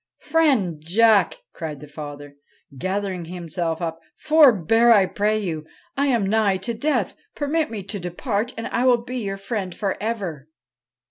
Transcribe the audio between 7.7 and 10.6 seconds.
to depart and I will be your friend for ever.'